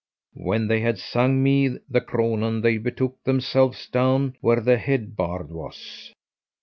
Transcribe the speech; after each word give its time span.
When 0.41 0.67
they 0.67 0.79
had 0.79 0.97
sung 0.97 1.43
me 1.43 1.77
the 1.87 2.01
cronan 2.01 2.61
they 2.61 2.79
betook 2.79 3.23
themselves 3.23 3.85
down 3.87 4.35
where 4.41 4.59
the 4.59 4.79
head 4.79 5.15
bard 5.15 5.51
was. 5.51 6.11